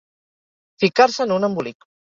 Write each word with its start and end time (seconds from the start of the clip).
Ficar-se 0.85 1.25
en 1.29 1.37
un 1.39 1.51
embolic. 1.51 1.93